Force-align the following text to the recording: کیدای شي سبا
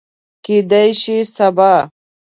کیدای 0.45 0.89
شي 1.01 1.17
سبا 1.35 1.71